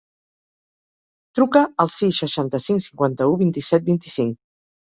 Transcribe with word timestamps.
Truca 1.39 1.63
al 1.85 1.93
sis, 1.97 2.21
seixanta-cinc, 2.23 2.85
cinquanta-u, 2.87 3.39
vint-i-set, 3.45 3.89
vint-i-cinc. 3.93 4.39